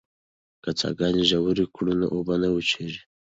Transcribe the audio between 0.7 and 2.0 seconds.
څاګانې ژورې کړو